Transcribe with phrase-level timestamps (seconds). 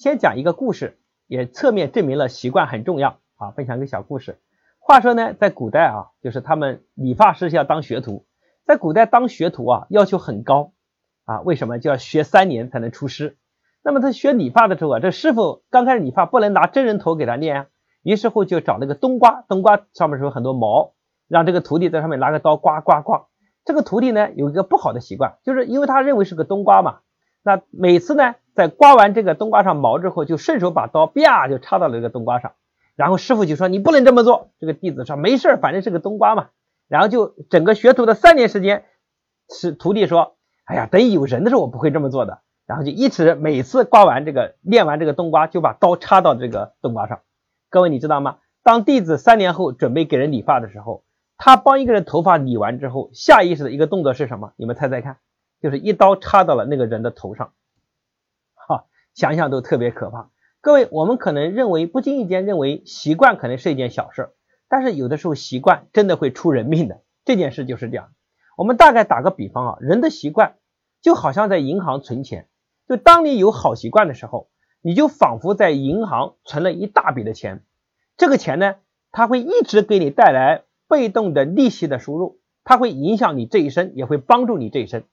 [0.00, 0.96] 先讲一个故事，
[1.26, 3.50] 也侧面证明了习惯很重要啊。
[3.50, 4.38] 分享一个小故事。
[4.78, 8.24] 话说呢，在古代啊，就是他们理发师是要当学徒，
[8.64, 10.72] 在古代当学徒啊，要求很高
[11.26, 11.42] 啊。
[11.42, 13.36] 为什么就要学三年才能出师？
[13.82, 17.66] 那么他学理发的时候啊，这师傅刚开始理发不能拿真人头给他练啊，
[18.02, 20.94] 于是乎就找那个冬瓜，冬瓜上面是有很多毛，
[21.28, 23.26] 让这个徒弟在上面拿个刀刮刮刮。
[23.66, 27.00] 这个徒弟呢有一个不好的习惯，就是因为他认为是个冬瓜嘛，
[27.42, 32.52] 那每次呢在刮完这个冬瓜上毛之后，就顺手把刀啪就插到了这个冬瓜上，
[32.96, 34.50] 然后师傅就说你不能这么做。
[34.60, 36.48] 这个弟子说没事反正是个冬瓜嘛。
[36.88, 38.84] 然后就整个学徒的三年时间，
[39.48, 42.40] 是徒弟说，哎呀，等有人的时候我不会这么做的。
[42.66, 47.20] 然后就一直每次刮完这个练完这个冬瓜，就把刀插到这个冬瓜上。
[47.68, 48.38] 各位你知道吗？
[48.62, 51.04] 当弟子三年后准备给人理发的时候。
[51.42, 54.52] 他帮一个人头发理完之后，下意识的一个动作是什么？
[54.56, 55.16] 你们猜猜看，
[55.62, 57.52] 就是一刀插到了那个人的头上。
[59.14, 60.30] 想想都特别可怕。
[60.60, 64.30] 各位，我们可能认为不经意间认为习惯可能是一件小事，
[64.68, 67.02] 但是有的时候习惯真的会出人命的。
[67.24, 68.10] 这件事就是这样。
[68.56, 70.56] 我们大概打个比方啊，人的习惯
[71.00, 72.48] 就好像在银行存钱，
[72.88, 74.48] 就当你有好习惯的时候，
[74.82, 77.64] 你就仿佛在银行存了一大笔的钱。
[78.16, 78.76] 这个钱呢，
[79.12, 80.64] 它会一直给你带来。
[80.90, 85.04] 被动的利息的输入，它会影响你这一生，也会帮助你这一生。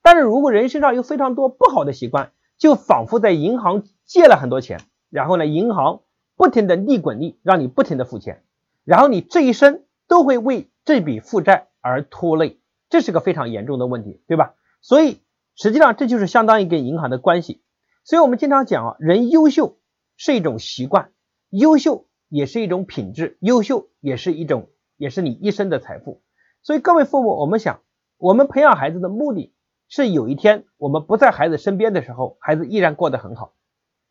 [0.00, 6.02] 但是如果人身上有非常多不好的习惯，就仿佛在银行借了很多钱，然后呢，银行
[6.36, 8.42] 不停的利滚利，让你不停的付钱，
[8.84, 14.54] 然后你这一生都会为这笔负债而拖累，这是个非常严重的问题，对吧？
[14.80, 15.20] 所以
[15.54, 17.62] 实际上这就是相当于跟银行的关系。
[18.04, 19.78] 所以我们经常讲啊，人优秀
[20.16, 21.10] 是一种习惯，
[21.50, 24.68] 优秀也是一种品质，优秀也是一种。
[24.98, 26.22] 也是你一生的财富，
[26.62, 27.80] 所以各位父母，我们想，
[28.16, 29.52] 我们培养孩子的目的
[29.88, 33.52] 是有一天我们不在孩子身边的时候，孩子依然过得很好。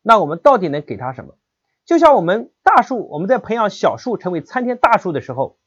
[0.02, 1.34] 那我们到底能给他什么？
[1.84, 5.58] 就像我们大树，我们在培养小树成为参天大树的时候，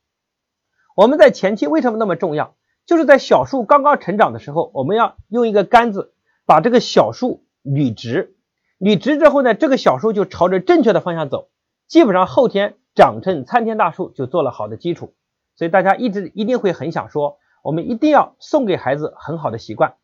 [0.96, 2.56] 我们在前期为什么那么重要？
[2.86, 6.14] 就是在小树刚刚成长的时候，我们要用一个杆子
[6.46, 8.36] 把这个小树捋直，
[8.80, 11.50] 捋直之后呢，这个小树就朝着正确的方向走，
[11.88, 12.76] 基本上后天。
[12.96, 15.14] 长成参天大树就做了好的基础，
[15.56, 19.96] 所以大家一直一定会很想说，我们一定要送给孩子很好的习惯。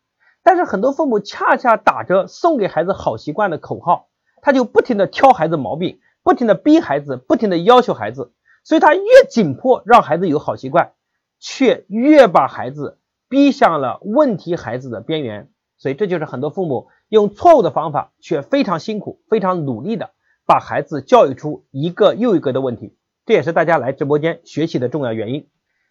[0.43, 4.07] 但是很多父母恰恰打着送给孩子好习惯的口号，
[4.41, 8.33] 他就不停的挑孩子毛病，不停的逼孩子，不停的要求孩子，
[8.63, 10.91] 所以他越紧迫让孩子有好习惯，
[11.39, 12.99] 却越把孩子
[13.29, 15.49] 逼向了问题孩子的边缘。
[15.77, 20.11] 所以这就是很多父母用错误的方法，却非常辛苦、非常努力的。
[20.47, 22.95] 把孩子教育出一个又一个的问题，
[23.25, 25.47] 这也是大家来直播间学习的重要原因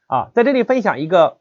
[0.06, 0.30] 啊！
[0.32, 1.38] 在这里分享一个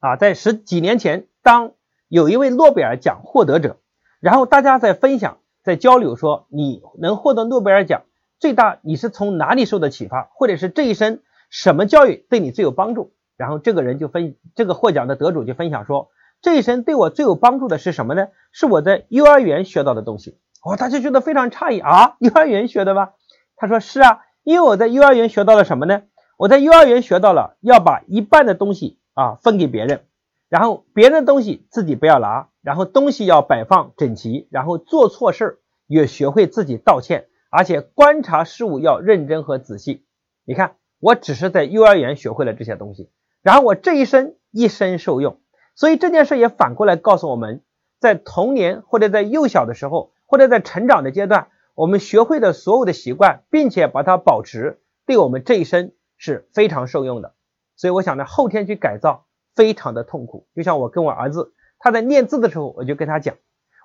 [0.00, 1.72] 啊，在十几年前，当
[2.08, 3.76] 有一位诺贝尔奖获得者，
[4.18, 8.02] 然后大家在分享、在交流，说你能获得诺贝尔奖，
[8.38, 13.12] 最大你是从哪里受的启发，或者是这一生什么教育对你最有帮助？
[13.36, 16.08] 然后这个人就分，这个获奖的得主就分享说，
[16.40, 18.28] 这一生对我最有帮助的是什么呢？
[18.52, 20.38] 是我在幼儿园学到的东西。
[20.62, 22.16] 哦，他就觉得非常诧异啊！
[22.20, 23.10] 幼儿园学的吗？
[23.56, 26.02] 他说是啊，因为我在幼儿园学到了什么呢？
[26.36, 30.04] 我在幼儿园学到了要把一半的东西啊分给别人，
[30.48, 40.04] 然后别人的东西自己不要拿，然后东西要摆放整齐，然后做错事儿也学会自己道歉，而且观察事物要认真和仔细。
[40.44, 43.10] 你看，我只是在幼儿园学会了这些东西，
[43.42, 45.38] 然后我这一生一生受用。
[45.74, 47.62] 所以这件事也反过来告诉我们，
[47.98, 50.12] 在童年或者在幼小的时候。
[50.30, 57.34] 或者在成长的阶段，我们学会的所有的习惯，并且把它保持，对我们这一生是非常受用的。
[57.80, 59.24] 所以我想呢，后天去改造
[59.56, 60.46] 非常的痛苦。
[60.54, 63.36] 就像我跟我儿子，他在练字的时候，我就跟他讲，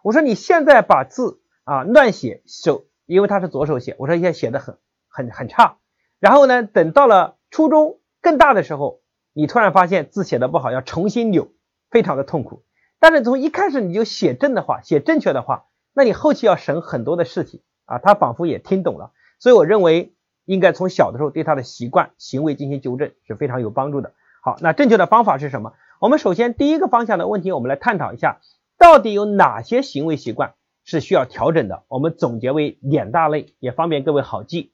[0.03, 5.78] 我说你现在把字啊乱写手，因为他是左手写，我说现在写的很很很差。
[6.19, 9.00] 然后呢，等到了初中更大的时候，
[9.31, 11.53] 你突然发现字写的不好，要重新扭，
[11.89, 12.66] 非常的痛苦。
[13.00, 15.67] 但是从一开始你就写正的话，写正确的话。
[15.94, 20.14] 那你后期要省很多的事情啊，他仿佛也听懂了，所以我认为
[20.45, 24.13] 应该从小的时候对他的习惯行为进行纠正是非常有帮助的。
[24.42, 25.74] 好，那正确的方法是什么？
[26.00, 28.39] 我们首先第一个方向的问题，我们来探讨一下，
[28.77, 30.53] 到底有哪些行为习惯
[30.83, 31.83] 是需要调整的？
[31.88, 34.71] 我们总结为两大类，也方便各位好记。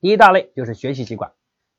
[0.00, 1.32] 第一大类就是学习习惯，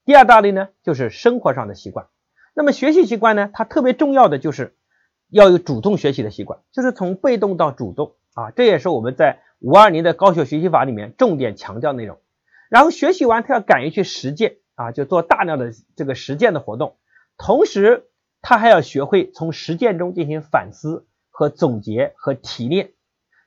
[0.04, 2.08] 第二大类呢就是生活上的习惯。
[2.56, 4.76] 那么学习习惯呢，它特别重要的就是
[5.30, 8.14] 要有主动学习的习惯，就是从被动到主动。
[8.34, 12.18] 啊，这也是我们在五二零的高效学习法里面重点强调内容。
[12.70, 16.98] 然后学习完，他要敢于去实践啊，就做大量的这个实践的活动。
[17.38, 18.06] 同时，
[18.42, 22.92] 他还要学会从实践中进行反思和总结和提炼。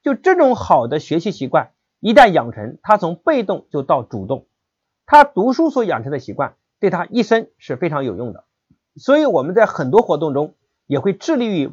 [0.02, 4.46] 就这种好的学习习惯，一旦养成，他从被动就到主动，
[5.06, 8.44] 他读书所养成的习惯，对他一生是非常有用的。
[8.96, 10.54] 所以我们在很多活动中
[10.86, 11.72] 也会致力于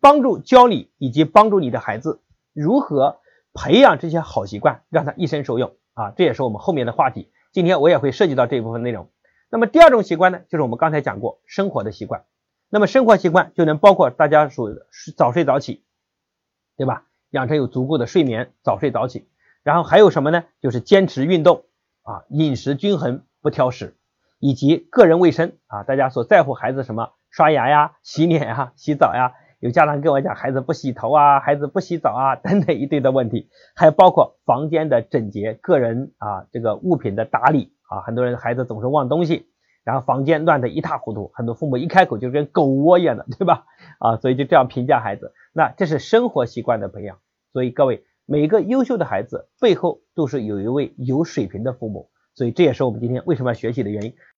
[0.00, 2.20] 帮助教你以及帮助你的孩子
[2.52, 3.18] 如何
[3.54, 6.12] 培养这些好习惯，让他一生受用啊！
[6.16, 7.30] 这也是我们后面的话题。
[7.52, 9.10] 今天我也会涉及到这一部分内容。
[9.50, 12.24] 那么第二种习惯呢，就是我们刚才讲过生活的习惯。
[12.70, 14.70] 那么生活习惯就能包括大家说
[15.16, 15.84] 早睡早起，
[16.76, 17.04] 对吧？
[17.30, 19.28] 养成有足够的睡眠，早睡早起。
[19.62, 20.44] 然后还有什么呢？
[20.60, 21.64] 就是坚持运动
[22.02, 23.96] 啊，饮食均衡，不挑食，
[24.38, 25.82] 以及个人卫生啊。
[25.82, 27.12] 大家所在乎孩子什么？
[27.28, 29.34] 刷牙呀，洗脸呀，洗澡呀。
[29.60, 33.50] 有家长跟我讲，孩子不洗头啊，孩子不洗澡啊，等等一堆的问题。
[33.76, 38.00] 还包括房间的整洁，个人啊这个物品的打理啊。
[38.00, 39.46] 很多人孩子总是忘东西。
[39.82, 43.64] 然后房间乱得一塌糊涂，很多父母一开口就跟狗窝一样的，对吧？
[43.98, 47.18] 啊，所以就这样评价孩子，那这是生活习惯的培养。
[47.52, 54.14] 所以各位，每一个优秀的孩子背后都是有一位有水平的父母，所以这也是我们今天为什么要学习的原因。